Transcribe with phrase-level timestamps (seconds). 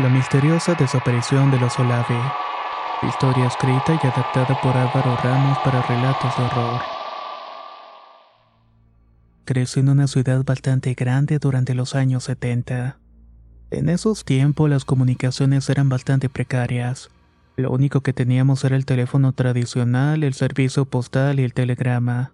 [0.00, 2.18] La misteriosa desaparición de los Olave.
[3.06, 6.80] Historia escrita y adaptada por Álvaro Ramos para relatos de horror.
[9.44, 12.96] Crecí en una ciudad bastante grande durante los años 70.
[13.70, 17.10] En esos tiempos las comunicaciones eran bastante precarias.
[17.56, 22.32] Lo único que teníamos era el teléfono tradicional, el servicio postal y el telegrama.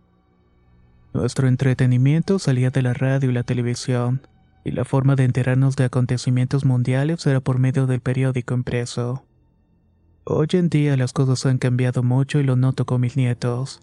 [1.12, 4.20] Nuestro entretenimiento salía de la radio y la televisión
[4.66, 9.24] y la forma de enterarnos de acontecimientos mundiales era por medio del periódico impreso.
[10.24, 13.80] Hoy en día las cosas han cambiado mucho y lo noto con mis nietos.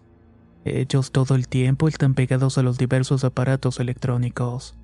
[0.66, 4.76] Ellos todo el tiempo están pegados a los diversos aparatos electrónicos.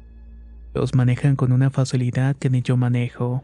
[0.73, 3.43] Los manejan con una facilidad que ni yo manejo.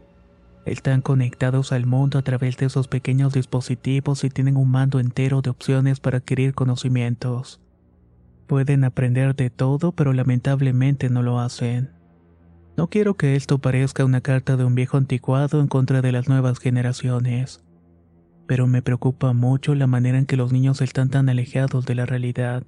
[0.64, 5.42] Están conectados al mundo a través de esos pequeños dispositivos y tienen un mando entero
[5.42, 7.60] de opciones para adquirir conocimientos.
[8.46, 11.95] Pueden aprender de todo, pero lamentablemente no lo hacen.
[12.76, 16.28] No quiero que esto parezca una carta de un viejo anticuado en contra de las
[16.28, 17.64] nuevas generaciones,
[18.46, 22.04] pero me preocupa mucho la manera en que los niños están tan alejados de la
[22.04, 22.64] realidad,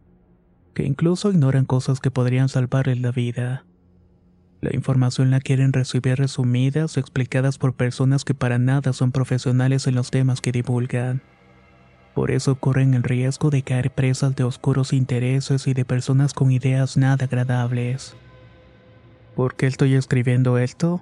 [0.72, 3.66] que incluso ignoran cosas que podrían salvarles la vida.
[4.62, 9.86] La información la quieren recibir resumidas o explicadas por personas que para nada son profesionales
[9.86, 11.20] en los temas que divulgan.
[12.14, 16.50] Por eso corren el riesgo de caer presas de oscuros intereses y de personas con
[16.50, 18.16] ideas nada agradables.
[19.38, 21.00] ¿Por qué estoy escribiendo esto?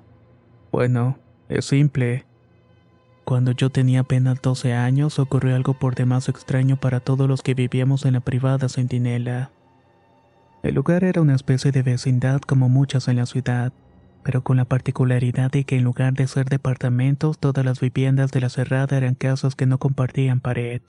[0.70, 1.16] Bueno,
[1.48, 2.26] es simple.
[3.24, 7.54] Cuando yo tenía apenas 12 años ocurrió algo por demás extraño para todos los que
[7.54, 9.52] vivíamos en la privada Centinela.
[10.62, 13.72] El lugar era una especie de vecindad como muchas en la ciudad,
[14.22, 18.42] pero con la particularidad de que en lugar de ser departamentos, todas las viviendas de
[18.42, 20.82] la cerrada eran casas que no compartían pared.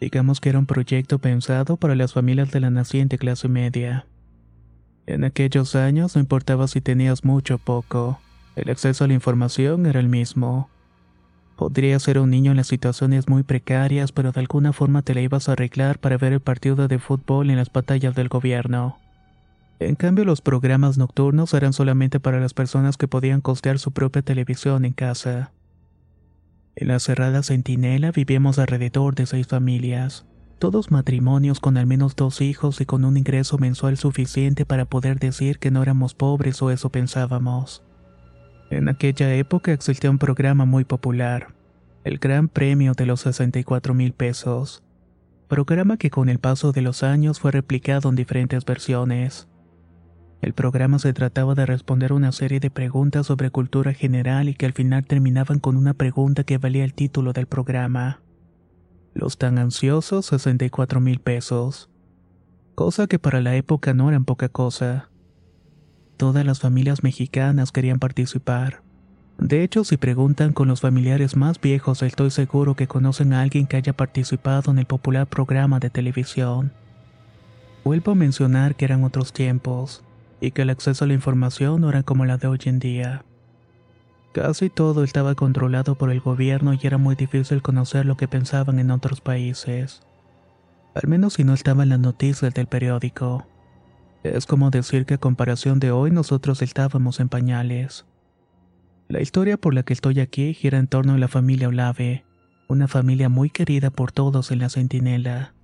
[0.00, 4.06] Digamos que era un proyecto pensado para las familias de la naciente clase media.
[5.08, 8.20] En aquellos años no importaba si tenías mucho o poco,
[8.56, 10.68] el acceso a la información era el mismo.
[11.56, 15.22] Podría ser un niño en las situaciones muy precarias, pero de alguna forma te la
[15.22, 18.98] ibas a arreglar para ver el partido de fútbol en las batallas del gobierno.
[19.78, 24.20] En cambio, los programas nocturnos eran solamente para las personas que podían costear su propia
[24.20, 25.52] televisión en casa.
[26.76, 30.27] En la cerrada centinela vivíamos alrededor de seis familias
[30.58, 35.18] todos matrimonios con al menos dos hijos y con un ingreso mensual suficiente para poder
[35.18, 37.82] decir que no éramos pobres o eso pensábamos.
[38.70, 41.54] En aquella época existía un programa muy popular,
[42.04, 44.82] el Gran Premio de los 64 mil pesos,
[45.48, 49.48] programa que con el paso de los años fue replicado en diferentes versiones.
[50.42, 54.66] El programa se trataba de responder una serie de preguntas sobre cultura general y que
[54.66, 58.20] al final terminaban con una pregunta que valía el título del programa.
[59.18, 61.90] Los tan ansiosos 64 mil pesos.
[62.76, 65.10] Cosa que para la época no eran poca cosa.
[66.16, 68.80] Todas las familias mexicanas querían participar.
[69.36, 73.66] De hecho, si preguntan con los familiares más viejos, estoy seguro que conocen a alguien
[73.66, 76.70] que haya participado en el popular programa de televisión.
[77.82, 80.04] Vuelvo a mencionar que eran otros tiempos,
[80.40, 83.24] y que el acceso a la información no era como la de hoy en día.
[84.32, 88.78] Casi todo estaba controlado por el gobierno y era muy difícil conocer lo que pensaban
[88.78, 90.02] en otros países.
[90.94, 93.46] Al menos si no estaba en las noticias del periódico.
[94.22, 98.04] Es como decir que a comparación de hoy nosotros estábamos en pañales.
[99.08, 102.24] La historia por la que estoy aquí gira en torno a la familia Olave,
[102.68, 105.54] una familia muy querida por todos en la Centinela.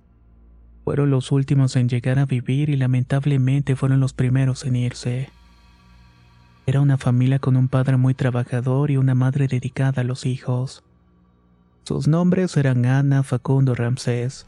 [0.83, 5.29] Fueron los últimos en llegar a vivir y lamentablemente fueron los primeros en irse.
[6.67, 10.83] Era una familia con un padre muy trabajador y una madre dedicada a los hijos.
[11.83, 14.47] Sus nombres eran Ana, Facundo, Ramsés.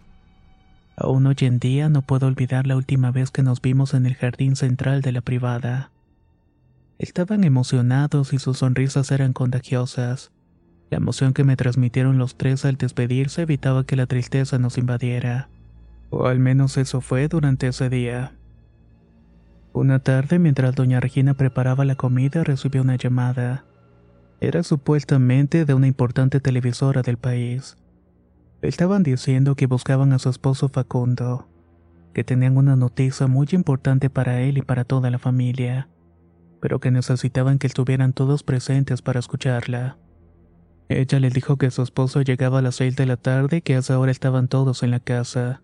[0.96, 4.16] Aún hoy en día no puedo olvidar la última vez que nos vimos en el
[4.16, 5.92] jardín central de la privada.
[6.98, 10.32] Estaban emocionados y sus sonrisas eran contagiosas.
[10.90, 15.50] La emoción que me transmitieron los tres al despedirse evitaba que la tristeza nos invadiera.
[16.10, 18.37] O al menos eso fue durante ese día.
[19.78, 23.64] Una tarde, mientras doña Regina preparaba la comida, recibió una llamada.
[24.42, 27.78] Era supuestamente de una importante televisora del país.
[28.64, 31.48] Estaban diciendo que buscaban a su esposo Facundo,
[32.12, 35.90] que tenían una noticia muy importante para él y para toda la familia,
[36.60, 40.00] pero que necesitaban que estuvieran todos presentes para escucharla.
[40.90, 43.76] Ella le dijo que su esposo llegaba a las seis de la tarde y que
[43.76, 45.62] a esa hora estaban todos en la casa.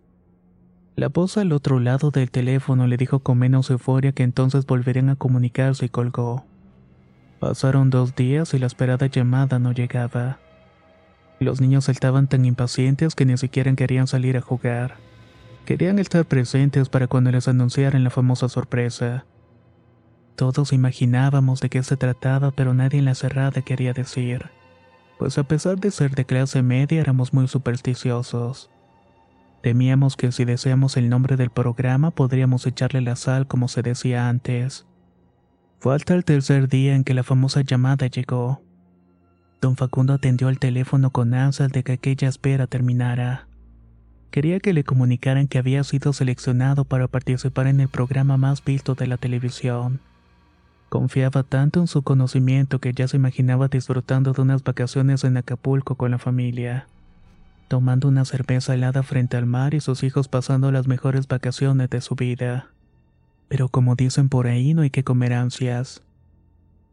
[0.96, 5.10] La voz al otro lado del teléfono le dijo con menos euforia que entonces volverían
[5.10, 6.46] a comunicarse y colgó.
[7.40, 10.38] Pasaron dos días y la esperada llamada no llegaba.
[11.40, 14.98] Los niños estaban tan impacientes que ni siquiera querían salir a jugar.
[15.66, 19.26] Querían estar presentes para cuando les anunciaran la famosa sorpresa.
[20.36, 24.52] Todos imaginábamos de qué se trataba, pero nadie en la cerrada quería decir.
[25.18, 28.70] Pues a pesar de ser de clase media éramos muy supersticiosos.
[29.64, 34.28] Temíamos que si deseamos el nombre del programa podríamos echarle la sal como se decía
[34.28, 34.86] antes.
[35.80, 38.62] Fue hasta el tercer día en que la famosa llamada llegó.
[39.62, 43.48] Don Facundo atendió el teléfono con ansias de que aquella espera terminara.
[44.32, 48.96] Quería que le comunicaran que había sido seleccionado para participar en el programa más visto
[48.96, 50.02] de la televisión.
[50.90, 55.96] Confiaba tanto en su conocimiento que ya se imaginaba disfrutando de unas vacaciones en Acapulco
[55.96, 56.88] con la familia,
[57.68, 62.02] tomando una cerveza helada frente al mar y sus hijos pasando las mejores vacaciones de
[62.02, 62.70] su vida.
[63.48, 66.02] Pero como dicen por ahí, no hay que comer ansias.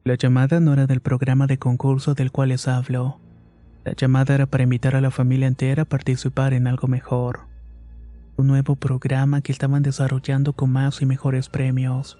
[0.05, 3.21] La llamada no era del programa de concurso del cual les hablo.
[3.85, 7.41] La llamada era para invitar a la familia entera a participar en algo mejor.
[8.37, 12.19] Un nuevo programa que estaban desarrollando con más y mejores premios.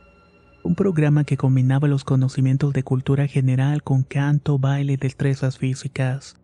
[0.63, 6.40] Un programa que combinaba los conocimientos de cultura general con canto, baile y destrezas físicas.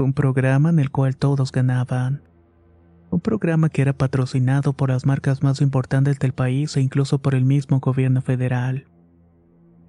[0.00, 2.22] Un programa en el cual todos ganaban.
[3.10, 7.34] Un programa que era patrocinado por las marcas más importantes del país e incluso por
[7.34, 8.86] el mismo gobierno federal.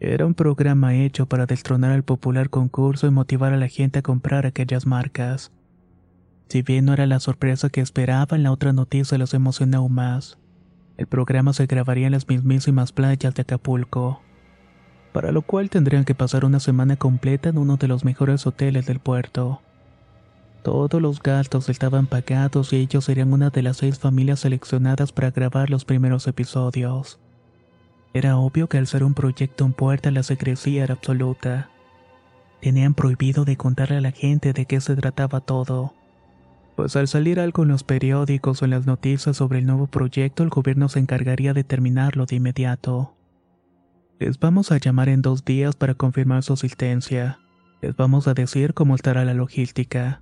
[0.01, 4.01] Era un programa hecho para destronar el popular concurso y motivar a la gente a
[4.01, 5.53] comprar aquellas marcas.
[6.49, 10.39] Si bien no era la sorpresa que esperaban, la otra noticia los emocionó más.
[10.97, 14.21] El programa se grabaría en las mismísimas playas de Acapulco,
[15.13, 18.85] para lo cual tendrían que pasar una semana completa en uno de los mejores hoteles
[18.87, 19.61] del puerto.
[20.63, 25.31] Todos los gastos estaban pagados y ellos serían una de las seis familias seleccionadas para
[25.31, 27.19] grabar los primeros episodios.
[28.13, 31.69] Era obvio que al ser un proyecto en puerta la secrecía era absoluta.
[32.61, 35.95] Tenían prohibido de contarle a la gente de qué se trataba todo.
[36.75, 40.43] Pues al salir algo en los periódicos o en las noticias sobre el nuevo proyecto,
[40.43, 43.15] el gobierno se encargaría de terminarlo de inmediato.
[44.19, 47.39] Les vamos a llamar en dos días para confirmar su asistencia.
[47.81, 50.21] Les vamos a decir cómo estará la logística.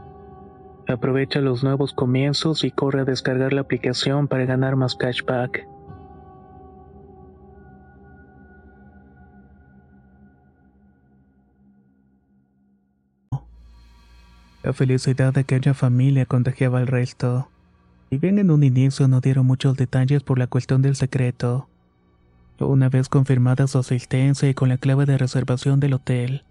[0.91, 5.65] Aprovecha los nuevos comienzos y corre a descargar la aplicación para ganar más cashback.
[14.63, 17.49] La felicidad de aquella familia contagiaba al resto.
[18.09, 21.67] Y bien en un inicio no dieron muchos detalles por la cuestión del secreto.
[22.59, 26.43] Una vez confirmada su asistencia y con la clave de reservación del hotel,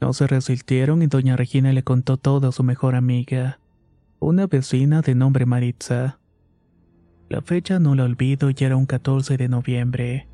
[0.00, 3.58] no se resistieron y doña Regina le contó todo a su mejor amiga,
[4.20, 6.18] una vecina de nombre Maritza.
[7.28, 10.28] La fecha no la olvido y era un 14 de noviembre.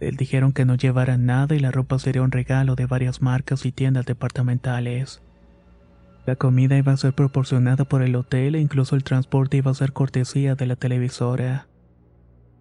[0.00, 3.66] Les dijeron que no llevaran nada y la ropa sería un regalo de varias marcas
[3.66, 5.22] y tiendas departamentales.
[6.26, 9.74] La comida iba a ser proporcionada por el hotel e incluso el transporte iba a
[9.74, 11.68] ser cortesía de la televisora.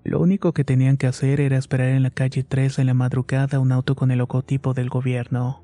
[0.03, 3.59] Lo único que tenían que hacer era esperar en la calle 3 en la madrugada
[3.59, 5.63] un auto con el logotipo del gobierno.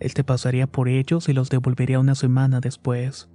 [0.00, 3.30] Este pasaría por ellos y los devolvería una semana después.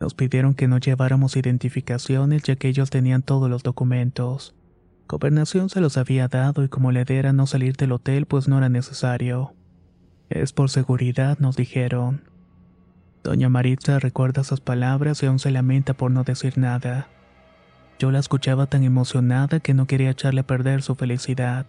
[0.00, 4.54] Nos pidieron que no lleváramos identificaciones ya que ellos tenían todos los documentos.
[5.06, 8.56] Gobernación se los había dado y como le era no salir del hotel pues no
[8.56, 9.52] era necesario.
[10.30, 12.22] Es por seguridad, nos dijeron.
[13.22, 17.08] Doña Maritza recuerda esas palabras y aún se lamenta por no decir nada.
[17.98, 21.66] Yo la escuchaba tan emocionada que no quería echarle a perder su felicidad.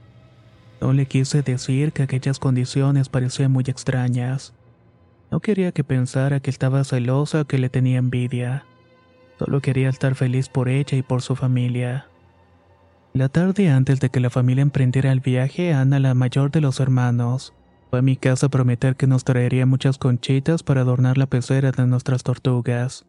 [0.80, 4.54] No le quise decir que aquellas condiciones parecían muy extrañas.
[5.32, 8.66] No quería que pensara que estaba celosa o que le tenía envidia.
[9.40, 12.08] Solo quería estar feliz por ella y por su familia.
[13.14, 16.82] La tarde antes de que la familia emprendiera el viaje, Ana, la mayor de los
[16.82, 17.54] hermanos,
[17.90, 21.72] fue a mi casa a prometer que nos traería muchas conchitas para adornar la pecera
[21.72, 23.06] de nuestras tortugas.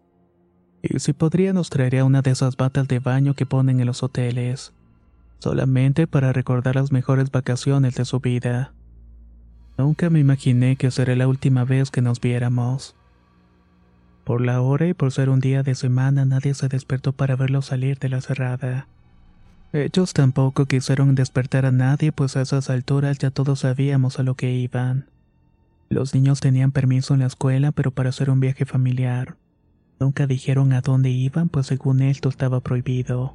[0.80, 4.02] Y si podría nos traería una de esas batas de baño que ponen en los
[4.02, 4.72] hoteles,
[5.38, 8.72] solamente para recordar las mejores vacaciones de su vida.
[9.82, 12.94] Nunca me imaginé que sería la última vez que nos viéramos.
[14.22, 17.62] Por la hora y por ser un día de semana nadie se despertó para verlo
[17.62, 18.86] salir de la cerrada.
[19.72, 24.36] Ellos tampoco quisieron despertar a nadie, pues a esas alturas ya todos sabíamos a lo
[24.36, 25.06] que iban.
[25.88, 29.34] Los niños tenían permiso en la escuela, pero para hacer un viaje familiar.
[29.98, 33.34] Nunca dijeron a dónde iban, pues según esto estaba prohibido.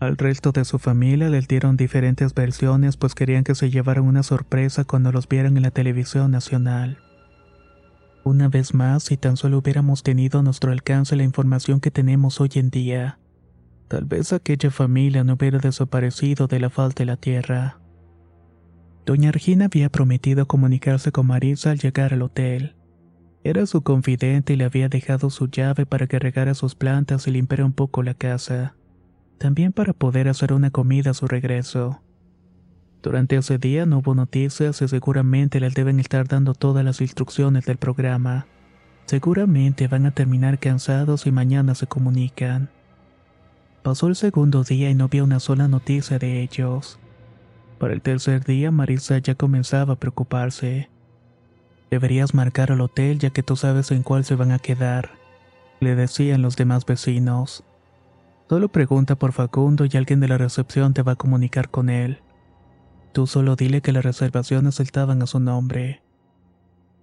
[0.00, 4.22] Al resto de su familia les dieron diferentes versiones, pues querían que se llevaran una
[4.22, 6.98] sorpresa cuando los vieran en la televisión nacional.
[8.24, 12.40] Una vez más, si tan solo hubiéramos tenido a nuestro alcance la información que tenemos
[12.40, 13.18] hoy en día,
[13.88, 17.80] Tal vez aquella familia no hubiera desaparecido de la falta de la tierra.
[19.06, 22.76] Doña Regina había prometido comunicarse con Marisa al llegar al hotel.
[23.44, 27.30] Era su confidente y le había dejado su llave para que regara sus plantas y
[27.30, 28.74] limpiara un poco la casa.
[29.38, 32.00] También para poder hacer una comida a su regreso.
[33.02, 37.64] Durante ese día no hubo noticias y seguramente les deben estar dando todas las instrucciones
[37.64, 38.46] del programa.
[39.06, 42.70] Seguramente van a terminar cansados y mañana se comunican.
[43.84, 46.98] Pasó el segundo día y no había una sola noticia de ellos.
[47.78, 50.90] Para el tercer día Marisa ya comenzaba a preocuparse.
[51.90, 55.12] Deberías marcar al hotel ya que tú sabes en cuál se van a quedar,
[55.80, 57.64] le decían los demás vecinos.
[58.48, 62.22] Solo pregunta por Facundo y alguien de la recepción te va a comunicar con él.
[63.12, 66.02] Tú solo dile que las reservaciones estaban a su nombre.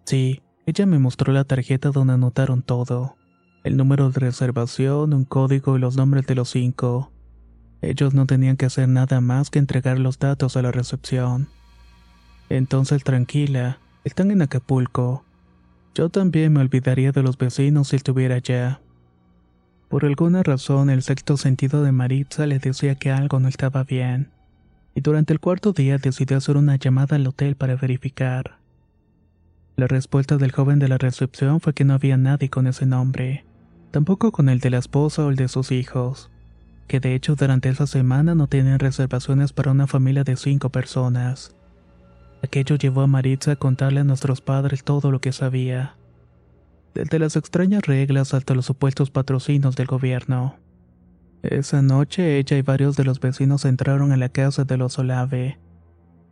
[0.06, 3.16] Sí, ella me mostró la tarjeta donde anotaron todo
[3.66, 7.12] el número de reservación, un código y los nombres de los cinco.
[7.82, 11.50] Ellos no tenían que hacer nada más que entregar los datos a la recepción.
[12.50, 15.26] Entonces tranquila, están en Acapulco.
[15.96, 18.82] Yo también me olvidaría de los vecinos si estuviera allá.
[19.90, 24.32] Por alguna razón, el sexto sentido de Maritza le decía que algo no estaba bien,
[24.96, 28.58] y durante el cuarto día decidió hacer una llamada al hotel para verificar.
[29.76, 33.46] La respuesta del joven de la recepción fue que no había nadie con ese nombre,
[33.92, 36.32] tampoco con el de la esposa o el de sus hijos,
[36.88, 41.56] que de hecho durante esa semana no tenían reservaciones para una familia de cinco personas.
[42.42, 45.96] Aquello llevó a Maritza a contarle a nuestros padres todo lo que sabía,
[46.96, 50.56] desde las extrañas reglas hasta los supuestos patrocinios del gobierno.
[51.44, 55.60] Esa noche ella y varios de los vecinos entraron a la casa de los Olave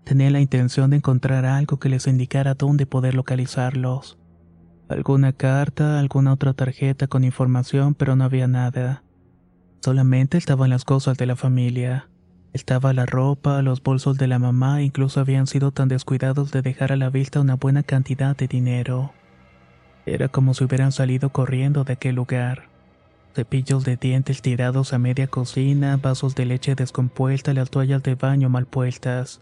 [0.04, 4.18] Tenía la intención de encontrar algo que les indicara dónde poder localizarlos.
[4.90, 9.04] Alguna carta, alguna otra tarjeta con información, pero no había nada.
[9.82, 12.10] Solamente estaban las cosas de la familia.
[12.52, 16.92] Estaba la ropa, los bolsos de la mamá incluso habían sido tan descuidados de dejar
[16.92, 19.14] a la vista una buena cantidad de dinero.
[20.06, 22.70] Era como si hubieran salido corriendo de aquel lugar.
[23.36, 28.50] Cepillos de dientes tirados a media cocina, vasos de leche descompuesta las toallas de baño
[28.50, 29.42] mal puestas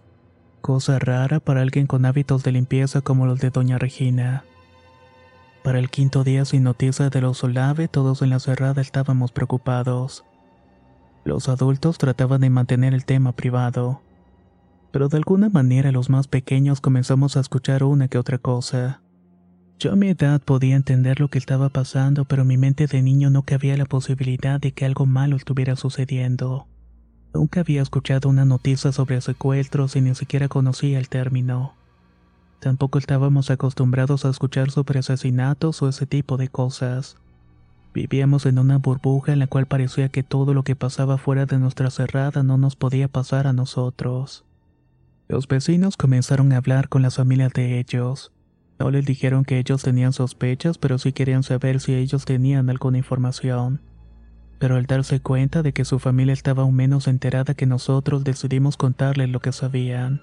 [0.61, 4.45] cosa rara para alguien con hábitos de limpieza como los de Doña Regina.
[5.63, 10.23] Para el quinto día sin noticia de los Olave, todos en la cerrada estábamos preocupados.
[11.23, 14.01] Los adultos trataban de mantener el tema privado,
[14.91, 19.01] pero de alguna manera los más pequeños comenzamos a escuchar una que otra cosa.
[19.81, 23.01] Yo a mi edad podía entender lo que estaba pasando, pero en mi mente de
[23.01, 26.67] niño no cabía la posibilidad de que algo malo estuviera sucediendo.
[27.33, 31.73] Nunca había escuchado una noticia sobre secuestros y ni siquiera conocía el término.
[32.59, 37.17] Tampoco estábamos acostumbrados a escuchar sobre asesinatos o ese tipo de cosas.
[37.91, 41.57] Vivíamos en una burbuja en la cual parecía que todo lo que pasaba fuera de
[41.57, 44.45] nuestra cerrada no nos podía pasar a nosotros.
[45.27, 48.31] Los vecinos comenzaron a hablar con las familias de ellos.
[48.81, 52.97] No les dijeron que ellos tenían sospechas, pero sí querían saber si ellos tenían alguna
[52.97, 53.81] información
[54.61, 58.77] pero al darse cuenta de que su familia estaba aún menos enterada que nosotros decidimos
[58.77, 60.21] contarles lo que sabían.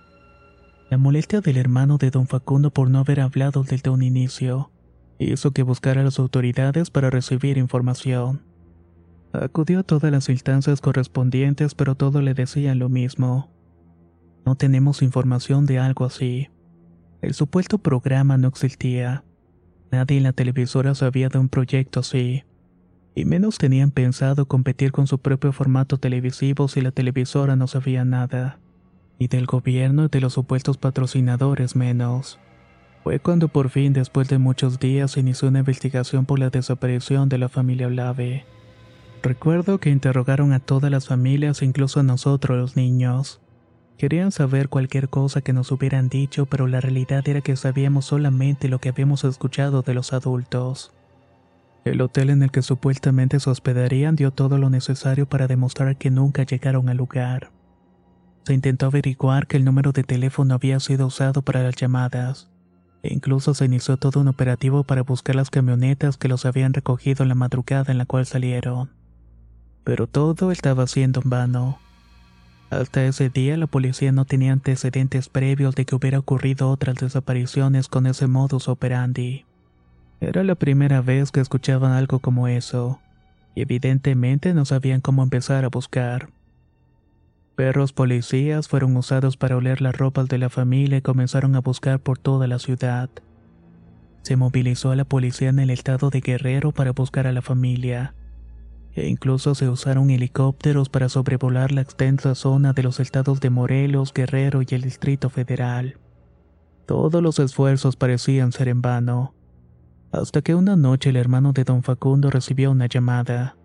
[0.91, 4.71] La molestia del hermano de don Facundo por no haber hablado desde un inicio
[5.19, 8.45] hizo que buscara a las autoridades para recibir información.
[9.33, 13.51] Acudió a todas las instancias correspondientes, pero todos le decían lo mismo.
[14.47, 16.49] No tenemos información de algo así.
[17.21, 19.25] El supuesto programa no existía.
[19.91, 22.45] Nadie en la televisora sabía de un proyecto así
[23.19, 28.05] y menos tenían pensado competir con su propio formato televisivo si la televisora no sabía
[28.05, 28.61] nada.
[29.19, 32.39] Y del gobierno y de los supuestos patrocinadores menos.
[33.03, 37.29] Fue cuando por fin, después de muchos días, se inició una investigación por la desaparición
[37.29, 38.45] de la familia Olave.
[39.21, 43.41] Recuerdo que interrogaron a todas las familias, incluso a nosotros los niños.
[43.99, 48.69] Querían saber cualquier cosa que nos hubieran dicho, pero la realidad era que sabíamos solamente
[48.69, 50.93] lo que habíamos escuchado de los adultos.
[51.85, 56.13] El hotel en el que supuestamente se hospedarían dio todo lo necesario para demostrar que
[56.13, 57.51] nunca llegaron al lugar.
[58.45, 62.49] Se intentó averiguar que el número de teléfono había sido usado para las llamadas,
[63.03, 67.25] e incluso se inició todo un operativo para buscar las camionetas que los habían recogido
[67.25, 68.91] en la madrugada en la cual salieron.
[69.83, 71.88] Pero todo estaba siendo en vano.
[72.71, 77.89] Hasta ese día la policía no tenía antecedentes previos de que hubiera ocurrido otras desapariciones
[77.89, 79.47] con ese modus operandi.
[80.21, 83.01] Era la primera vez que escuchaban algo como eso,
[83.55, 86.29] y evidentemente no sabían cómo empezar a buscar.
[87.57, 91.99] Perros policías fueron usados para oler las ropas de la familia y comenzaron a buscar
[91.99, 93.09] por toda la ciudad.
[94.23, 98.15] Se movilizó a la policía en el estado de Guerrero para buscar a la familia,
[98.99, 104.13] e incluso se usaron helicópteros para sobrevolar la extensa zona de los estados de Morelos,
[104.13, 105.99] Guerrero y el Distrito Federal.
[106.87, 109.35] Todos los esfuerzos parecían ser en vano
[110.13, 113.57] hasta que una noche el hermano de don Facundo recibió una llamada.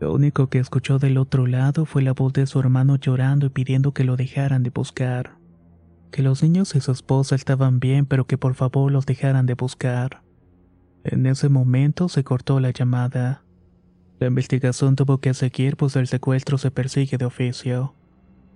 [0.00, 3.50] Lo único que escuchó del otro lado fue la voz de su hermano llorando y
[3.50, 5.36] pidiendo que lo dejaran de buscar.
[6.10, 9.54] Que los niños y su esposa estaban bien, pero que por favor los dejaran de
[9.54, 10.22] buscar.
[11.04, 13.44] En ese momento se cortó la llamada.
[14.22, 17.92] La investigación tuvo que seguir pues el secuestro se persigue de oficio.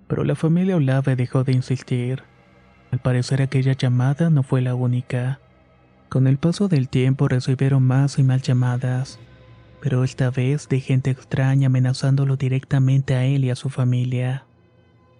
[0.07, 2.23] Pero la familia Olave dejó de insistir.
[2.89, 5.41] Al parecer aquella llamada no fue la única.
[6.07, 9.19] Con el paso del tiempo recibieron más y más llamadas,
[9.81, 14.45] pero esta vez de gente extraña amenazándolo directamente a él y a su familia.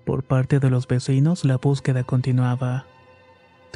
[0.06, 2.86] Por parte de los vecinos la búsqueda continuaba.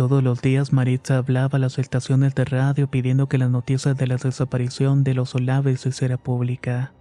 [0.02, 4.08] Todos los días Maritza hablaba a las estaciones de radio pidiendo que la noticia de
[4.08, 6.92] la desaparición de los Olaves se hiciera pública.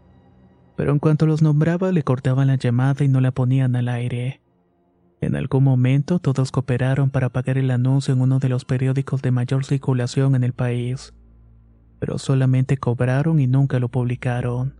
[0.76, 4.42] Pero en cuanto los nombraba le cortaban la llamada y no la ponían al aire.
[5.22, 9.30] En algún momento todos cooperaron para pagar el anuncio en uno de los periódicos de
[9.30, 11.14] mayor circulación en el país,
[12.00, 14.74] pero solamente cobraron y nunca lo publicaron.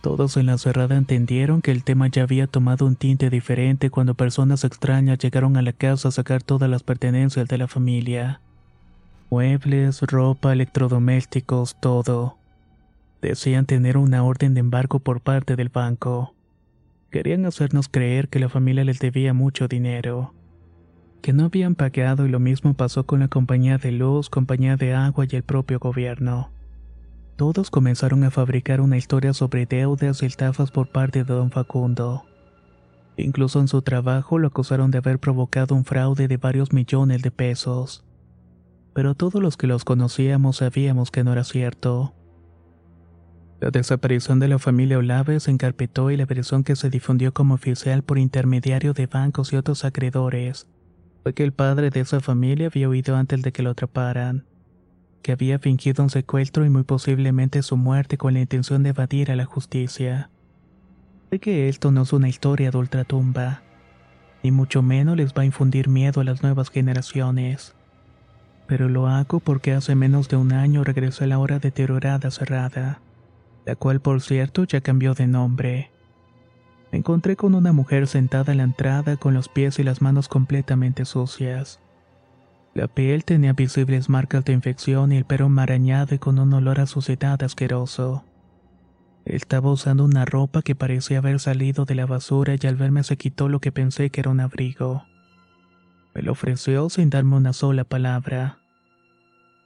[0.00, 4.14] Todos en la cerrada entendieron que el tema ya había tomado un tinte diferente cuando
[4.14, 8.40] personas extrañas llegaron a la casa a sacar todas las pertenencias de la familia.
[9.28, 12.36] Muebles, ropa, electrodomésticos, todo.
[13.20, 16.32] Decían tener una orden de embargo por parte del banco.
[17.10, 20.32] Querían hacernos creer que la familia les debía mucho dinero,
[21.22, 24.94] que no habían pagado y lo mismo pasó con la compañía de luz, compañía de
[24.94, 26.50] agua y el propio gobierno.
[27.38, 32.24] Todos comenzaron a fabricar una historia sobre deudas y estafas por parte de don Facundo.
[33.16, 37.30] Incluso en su trabajo lo acusaron de haber provocado un fraude de varios millones de
[37.30, 38.04] pesos.
[38.92, 42.12] Pero todos los que los conocíamos sabíamos que no era cierto.
[43.60, 47.54] La desaparición de la familia Olave se encarpetó y la versión que se difundió como
[47.54, 50.66] oficial por intermediario de bancos y otros acreedores
[51.22, 54.44] fue que el padre de esa familia había huido antes de que lo atraparan,
[55.22, 59.30] que había fingido un secuestro y muy posiblemente su muerte con la intención de evadir
[59.30, 60.30] a la justicia.
[61.30, 63.62] Sé que esto no es una historia de ultratumba,
[64.42, 67.74] ni mucho menos les va a infundir miedo a las nuevas generaciones.
[68.66, 73.00] Pero lo hago porque hace menos de un año regresó a la hora deteriorada cerrada
[73.68, 75.90] la cual por cierto ya cambió de nombre.
[76.90, 80.26] Me encontré con una mujer sentada en la entrada con los pies y las manos
[80.26, 81.78] completamente sucias.
[82.78, 86.78] La piel tenía visibles marcas de infección y el pelo marañado y con un olor
[86.78, 88.22] a suciedad asqueroso.
[89.24, 93.16] Estaba usando una ropa que parecía haber salido de la basura y al verme se
[93.16, 95.02] quitó lo que pensé que era un abrigo.
[96.14, 98.58] Me lo ofreció sin darme una sola palabra.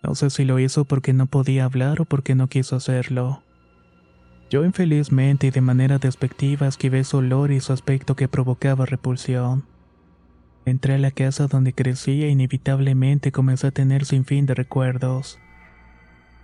[0.03, 3.43] No sé si lo hizo porque no podía hablar o porque no quiso hacerlo.
[4.49, 9.67] Yo infelizmente y de manera despectiva esquivé su olor y su aspecto que provocaba repulsión.
[10.65, 15.39] Entré a la casa donde crecía e inevitablemente comencé a tener sin fin de recuerdos.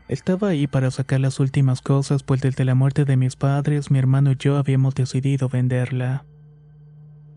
[0.09, 3.99] Estaba ahí para sacar las últimas cosas, pues desde la muerte de mis padres, mi
[3.99, 6.25] hermano y yo habíamos decidido venderla.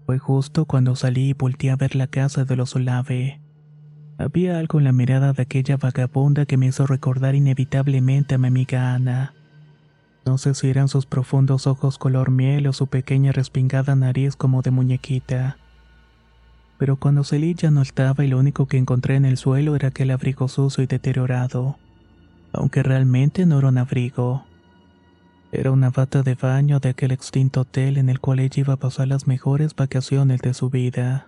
[0.06, 3.42] Fue justo cuando salí y volteé a ver la casa de los Olave.
[4.18, 8.48] Había algo en la mirada de aquella vagabunda que me hizo recordar inevitablemente a mi
[8.48, 9.34] amiga Ana.
[10.26, 14.62] No sé si eran sus profundos ojos color miel o su pequeña respingada nariz como
[14.62, 15.58] de muñequita.
[16.82, 19.90] Pero cuando salí ya no estaba y lo único que encontré en el suelo era
[19.90, 21.78] aquel abrigo sucio y deteriorado.
[22.54, 24.46] Aunque realmente no era un abrigo.
[25.52, 28.78] Era una bata de baño de aquel extinto hotel en el cual ella iba a
[28.78, 31.28] pasar las mejores vacaciones de su vida.